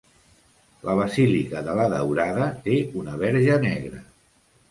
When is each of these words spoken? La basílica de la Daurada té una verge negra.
La 0.87 0.95
basílica 0.99 1.61
de 1.67 1.75
la 1.81 1.85
Daurada 1.93 2.47
té 2.69 2.77
una 3.03 3.21
verge 3.27 3.61
negra. 3.67 4.01